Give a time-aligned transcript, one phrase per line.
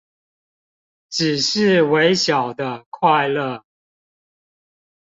[1.11, 3.61] 只是微小的快樂